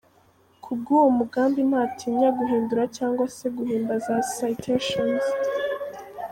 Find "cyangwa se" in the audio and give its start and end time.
2.97-3.45